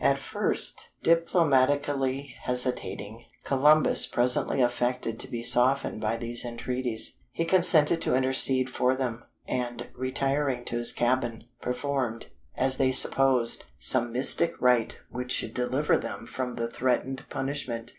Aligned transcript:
At 0.03 0.17
first, 0.17 0.89
diplomatically 1.03 2.33
hesitating, 2.41 3.25
Columbus 3.43 4.07
presently 4.07 4.59
affected 4.59 5.19
to 5.19 5.27
be 5.29 5.43
softened 5.43 6.01
by 6.01 6.17
their 6.17 6.33
entreaties. 6.43 7.17
He 7.31 7.45
consented 7.45 8.01
to 8.01 8.15
intercede 8.15 8.67
for 8.71 8.95
them; 8.95 9.23
and, 9.47 9.89
retiring 9.95 10.65
to 10.65 10.77
his 10.77 10.91
cabin, 10.91 11.43
performed, 11.61 12.29
as 12.57 12.77
they 12.77 12.91
supposed, 12.91 13.65
some 13.77 14.11
mystic 14.11 14.59
rite 14.59 14.97
which 15.11 15.31
should 15.31 15.53
deliver 15.53 15.95
them 15.97 16.25
from 16.25 16.55
the 16.55 16.67
threatened 16.67 17.23
punishment. 17.29 17.89